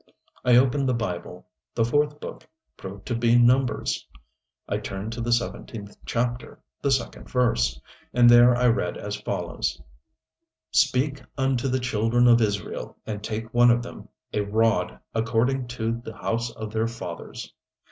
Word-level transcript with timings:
I 0.43 0.55
opened 0.57 0.89
the 0.89 0.95
Bible. 0.95 1.45
The 1.75 1.85
fourth 1.85 2.19
book 2.19 2.47
proved 2.75 3.05
to 3.05 3.15
be 3.15 3.37
"Numbers." 3.37 4.07
I 4.67 4.77
turned 4.79 5.13
to 5.13 5.21
the 5.21 5.31
seventeenth 5.31 5.95
chapter, 6.07 6.59
the 6.81 6.89
second 6.89 7.29
verse. 7.29 7.79
And 8.11 8.27
there 8.27 8.55
I 8.57 8.65
read 8.65 8.97
as 8.97 9.17
follows: 9.21 9.79
Speak 10.71 11.21
unto 11.37 11.67
the 11.67 11.79
children 11.79 12.27
of 12.27 12.41
Israel 12.41 12.97
and 13.05 13.23
take 13.23 13.53
one 13.53 13.69
of 13.69 13.83
them 13.83 14.09
a 14.33 14.39
rod 14.41 14.97
according 15.13 15.67
to 15.77 16.01
the 16.03 16.15
house 16.17 16.49
of 16.49 16.71
their 16.73 16.87
fathers. 16.87 17.53